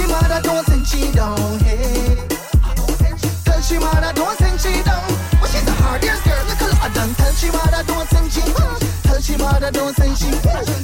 she 0.00 0.06
mother, 0.06 0.40
don't 0.42 0.66
send 0.66 0.86
she 0.86 1.12
down. 1.12 1.58
Hey. 1.60 2.16
Tell 3.44 3.60
she 3.60 3.78
mother, 3.78 4.12
don't 4.14 4.36
send 4.38 4.60
she 4.60 4.82
down. 4.82 5.04
But 5.40 5.48
she's 5.50 5.64
the 5.64 5.72
hardest 5.72 6.24
girl, 6.24 6.44
look 6.48 6.60
a 6.60 6.66
lot 6.76 6.94
done. 6.94 7.14
Tell 7.14 7.32
she 7.32 7.50
mother, 7.50 7.82
don't 7.86 8.08
send 8.08 8.32
she. 8.32 8.40
Tell 9.02 9.20
she 9.20 9.36
mother, 9.36 9.70
don't 9.70 9.94
send 9.96 10.16
she. 10.16 10.30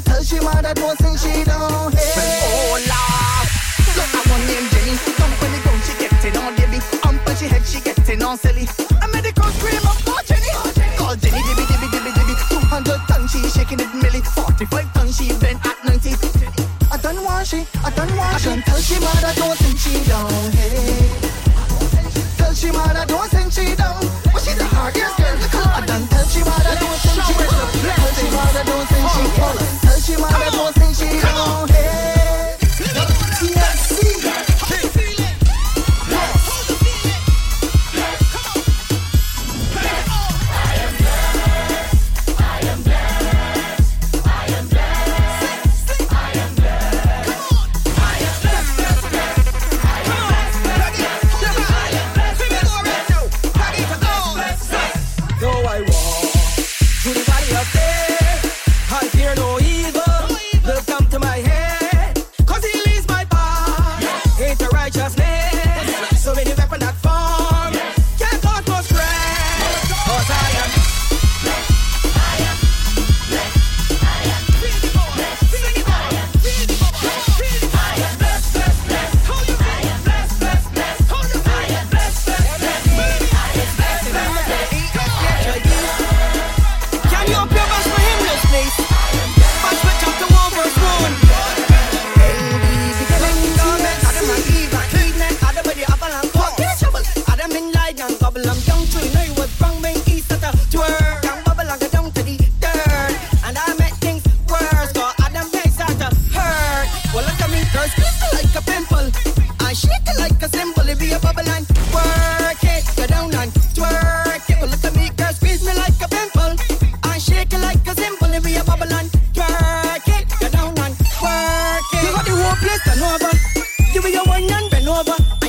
Tell 0.04 0.22
she 0.22 0.40
mother, 0.40 0.74
don't 0.74 0.98
send 0.98 1.18
she 1.18 1.44
down. 1.44 1.92
Hey. 1.92 2.40
Oh, 2.44 2.76
Lord. 2.92 3.48
Look 3.96 4.12
at 4.18 4.24
one 4.28 4.44
named 4.46 4.70
Jenny. 4.72 4.94
Dump 5.16 5.42
on 5.42 5.52
the 5.52 5.60
ground, 5.64 5.82
she 5.86 5.94
getting 5.96 6.36
on 6.36 6.54
dibby. 6.56 6.78
Ump 7.08 7.28
on 7.28 7.36
she 7.36 7.46
head, 7.46 7.64
she 7.66 7.80
getting 7.80 8.22
on 8.22 8.36
silly. 8.36 8.85
She. 18.86 18.94
She 18.94 19.00
mother, 19.00 19.32
don't 19.34 19.56
send 19.58 19.78
she 19.78 20.04
down. 20.08 20.25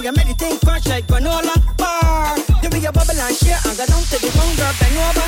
You 0.07 0.13
make 0.16 0.28
the 0.28 0.35
thing 0.40 0.57
crush 0.63 0.88
like 0.88 1.06
granola 1.06 1.51
bar. 1.75 2.40
You 2.63 2.69
be 2.69 2.79
your 2.79 2.94
bubble 2.95 3.19
and 3.19 3.35
share 3.35 3.59
and 3.68 3.75
go 3.75 3.84
down 3.84 4.00
to 4.07 4.16
the 4.16 4.31
ground, 4.31 4.56
girl, 4.56 4.73
bend 4.79 4.95
over. 4.95 5.28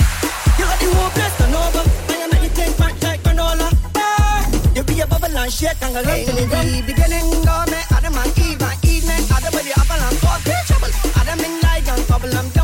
You 0.55 0.63
got 0.71 0.79
the 0.79 0.87
whole 0.95 1.11
place 1.11 1.35
turn 1.35 1.51
over. 1.51 1.83
And 2.07 2.19
you 2.23 2.27
make 2.31 2.43
the 2.47 2.51
thing 2.55 2.71
crush 2.79 2.95
like 3.03 3.19
granola 3.19 3.67
bar. 3.91 4.39
You 4.71 4.83
be 4.87 4.93
your 4.95 5.07
bubble 5.07 5.35
and 5.35 5.51
share 5.51 5.75
and 5.83 5.91
go 5.91 5.99
down 5.99 6.23
to 6.23 6.31
the 6.31 6.47
ground. 6.47 6.87
Beginning, 6.87 7.27
God, 7.43 7.67
me 7.67 7.81
Adam 7.91 8.15
and 8.23 8.31
Eve 8.39 8.63
and 8.63 8.79
Eve 8.87 9.03
met 9.03 9.27
Adam 9.35 9.51
with 9.51 9.67
the 9.67 9.75
apple 9.75 9.99
and 9.99 10.17
cut 10.23 10.39
the 10.47 10.55
trouble. 10.63 10.91
Adam 11.19 11.39
in 11.43 11.53
light 11.59 11.83
and 11.83 12.07
bubble 12.07 12.31
and 12.31 12.58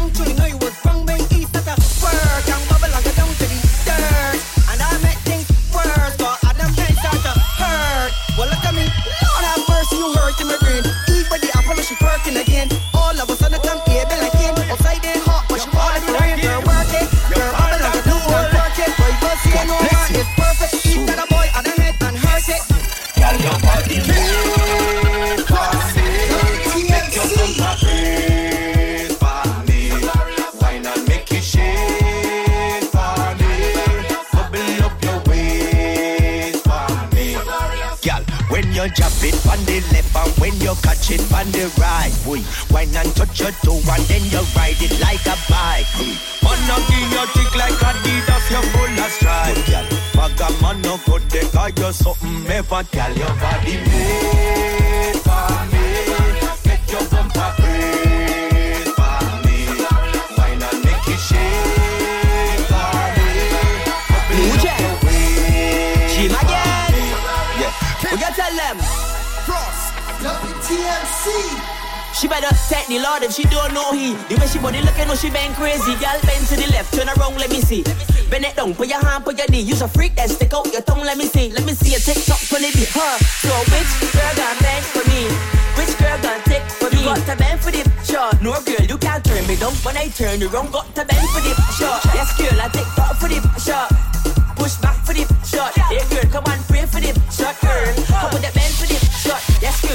when 40.40 40.53
you 40.59 40.73
catch 40.81 41.12
it 41.12 41.22
on 41.34 41.50
the 41.51 41.72
right, 41.79 42.13
boy, 42.25 42.41
wine 42.72 42.96
and 42.96 43.16
touch 43.16 43.40
your 43.40 43.51
toe 43.63 43.81
and 43.94 44.03
then 44.09 44.23
you 44.31 44.41
ride 44.56 44.79
it 44.79 45.00
like 45.00 45.25
a 45.25 45.35
bike. 45.50 45.88
Wanna 46.44 46.78
give 46.88 47.12
you 47.12 47.25
tick 47.34 47.56
like 47.56 47.79
Adidas, 47.79 48.45
you're 48.51 48.68
full 48.74 49.03
of 49.03 49.12
stride. 49.12 49.59
Girl, 49.68 49.85
maga 50.16 50.50
man 50.62 50.81
no 50.81 51.00
good, 51.06 51.24
they 51.29 51.47
got 51.50 51.78
you 51.78 51.91
something 51.91 52.47
ever. 52.47 52.84
Girl, 52.91 53.13
your 53.18 53.34
body 53.40 53.78
made 53.78 54.55
WTMC. 70.66 71.30
She 72.18 72.28
better 72.28 72.50
take 72.66 72.88
the 72.88 72.98
Lord 72.98 73.22
if 73.22 73.34
she 73.38 73.44
don't 73.54 73.69
know 73.74 73.94
he. 73.94 74.18
The 74.34 74.42
way 74.42 74.48
she 74.50 74.57
body 74.57 74.81
looking, 74.81 75.06
know 75.06 75.13
she 75.13 75.30
been 75.30 75.54
crazy. 75.54 75.94
Girl, 76.01 76.18
bend 76.25 76.42
to 76.50 76.56
the 76.57 76.66
left, 76.74 76.89
turn 76.89 77.06
around, 77.06 77.38
let 77.38 77.51
me 77.51 77.62
see. 77.62 77.84
Bend 78.34 78.50
it 78.50 78.56
down, 78.56 78.74
put 78.74 78.89
your 78.89 78.98
hand, 78.98 79.24
put 79.25 79.38
your 79.38 79.45
knee. 79.54 79.62
Use 79.62 79.84
a 79.84 79.88
freak 79.88 80.16
that 80.16 80.30
stick 80.31 80.54
out 80.57 80.66
your 80.74 80.81
tongue, 80.81 81.06
let 81.06 81.18
me 81.19 81.25
see. 81.25 81.54
Let 81.54 81.66
me 81.69 81.74
see 81.78 81.94
your 81.94 82.01
TikTok 82.01 82.42
for 82.50 82.57
the 82.57 82.74
beat. 82.74 82.89
Huh? 82.89 83.13
So 83.45 83.54
which 83.69 83.94
girl 84.10 84.34
gonna 84.34 84.57
bend 84.57 84.86
for 84.89 85.06
me? 85.06 85.30
Which 85.78 85.94
girl 86.01 86.18
gonna 86.18 86.42
take 86.50 86.66
for 86.81 86.89
me? 86.89 86.98
You 86.98 87.13
Got 87.13 87.22
to 87.30 87.36
bend 87.38 87.62
for 87.62 87.69
the 87.69 87.84
shot. 88.01 88.42
No 88.42 88.57
girl, 88.66 88.86
you 88.89 88.98
can't 88.98 89.22
turn 89.22 89.45
me 89.45 89.56
down 89.62 89.74
when 89.86 89.98
I 90.01 90.10
turn 90.10 90.42
you 90.42 90.50
wrong. 90.50 90.72
Got 90.74 90.89
to 90.98 91.06
bend 91.06 91.30
for 91.30 91.45
the 91.45 91.54
shot. 91.78 92.01
Yes, 92.18 92.34
girl, 92.42 92.57
I 92.57 92.74
take 92.74 92.89
top 92.98 93.22
for 93.22 93.30
the 93.30 93.38
shot. 93.62 93.94
Push 94.57 94.81
back 94.81 94.98
for 95.06 95.13
the 95.13 95.30
shot. 95.45 95.78
Hey 95.78 96.01
girl, 96.10 96.25
come 96.31 96.50
on, 96.50 96.57
pray 96.66 96.89
for 96.89 96.98
the 96.98 97.13
shot, 97.30 97.54
girl. 97.62 97.94
Come 98.10 98.34
with 98.34 98.42
that 98.42 98.56
bend 98.57 98.74
for 98.74 98.89
the 98.89 99.05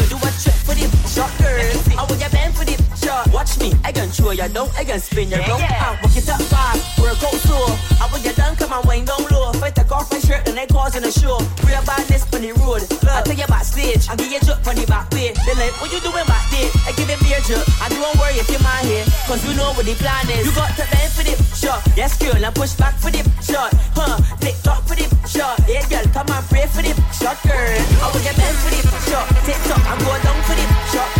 girl, 0.01 0.19
do 0.19 0.27
a 0.27 0.31
trick 0.41 0.57
for 0.65 0.75
the 0.75 0.87
shot, 1.09 1.31
girl. 1.39 1.99
I 1.99 2.05
will 2.09 2.17
get 2.19 2.33
bend 2.33 2.55
for 2.55 2.65
the 2.65 2.77
shot. 2.97 3.29
Watch 3.33 3.59
me, 3.59 3.73
I 3.85 3.93
can 3.93 4.09
throw 4.09 4.31
you 4.31 4.49
down, 4.49 4.69
I 4.77 4.85
can 4.85 5.01
spin 5.01 5.31
you 5.31 5.37
round. 5.37 5.63
Ah, 5.69 5.99
Work 6.03 6.17
it 6.17 6.29
up 6.29 6.41
fast, 6.49 6.99
work 7.01 7.23
out 7.23 7.35
slow. 7.45 7.67
I 8.01 8.09
will 8.13 8.23
get 8.23 8.37
done, 8.37 8.57
come 8.57 8.73
on, 8.73 8.87
wind 8.87 9.09
down 9.09 9.25
low. 9.31 9.51
If 9.53 9.63
I 9.63 9.71
take 9.71 9.93
off 9.93 10.11
my 10.11 10.19
shirt 10.21 10.49
and 10.49 10.59
I 10.59 10.67
cause 10.67 10.97
in 10.97 11.05
a 11.05 11.13
show. 11.13 11.39
Real 11.67 11.83
badness 11.85 12.25
on 12.35 12.43
the 12.43 12.53
road. 12.61 12.83
I 13.09 13.23
take 13.23 13.39
you 13.39 13.47
backstage, 13.47 14.09
I 14.09 14.17
give 14.17 14.33
you 14.33 14.41
jerk 14.41 14.67
on 14.67 14.77
the 14.77 14.87
back 14.87 15.11
way. 15.13 15.35
They 15.51 15.71
what 15.83 15.91
you 15.91 15.99
doing 15.99 16.27
back 16.31 16.47
there? 16.55 16.71
I 16.87 16.93
give 16.95 17.11
beer 17.11 17.43
jerk. 17.43 17.67
I 17.83 17.89
don't 17.91 18.15
worry 18.23 18.39
if 18.39 18.47
you're 18.49 18.63
my 18.63 18.87
here, 18.87 19.05
cause 19.27 19.43
you 19.43 19.53
know 19.59 19.75
what 19.75 19.85
the 19.85 19.95
plan 19.99 20.31
is. 20.31 20.47
You 20.47 20.55
got 20.55 20.71
to 20.79 20.87
bend 20.87 21.11
for 21.11 21.25
the 21.27 21.35
shot. 21.59 21.83
Yes, 21.97 22.15
girl, 22.17 22.39
now 22.39 22.53
push 22.55 22.75
back 22.75 22.95
for 23.03 23.11
the 23.11 23.19
shot. 23.43 23.75
Huh, 23.99 24.23
tick 24.39 24.55
tock 24.63 24.87
for 24.87 24.95
the 24.95 25.11
shot. 25.27 25.59
Yeah, 25.67 25.83
girl, 25.91 26.07
come 26.15 26.31
on, 26.31 26.43
pray 26.47 26.67
for 26.71 26.83
the 26.83 26.95
shot, 27.11 27.35
girl. 27.43 27.83
I 27.99 28.07
will 28.15 28.23
get 28.23 28.37
bent 28.39 28.57
for 28.63 28.71
the 28.71 28.81
shot. 29.11 29.27
Tick 29.43 29.59
tock, 29.67 29.83
I 29.91 29.99
go 29.99 30.15
down 30.23 30.39
for 30.47 30.55
the 30.55 30.67
shot, 30.95 31.20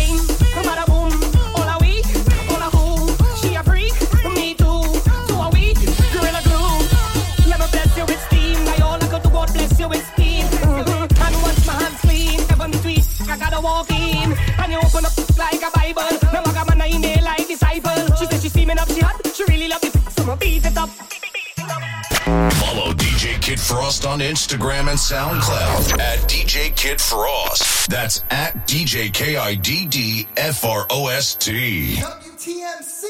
Follow 22.23 22.93
DJ 22.93 23.33
KiddFrost 23.41 24.07
on 24.07 24.19
Instagram 24.19 24.81
and 24.81 24.99
SoundCloud 24.99 25.99
at 25.99 26.19
DJ 26.29 26.69
KiddFrost. 26.75 27.87
That's 27.87 28.23
at 28.29 28.67
DJ 28.67 29.11
K 29.11 29.37
I 29.37 29.55
D 29.55 29.87
D 29.87 30.27
F 30.37 30.63
R 30.63 30.85
O 30.91 31.07
S 31.07 31.33
T. 31.33 31.95
WTMC. 31.95 33.00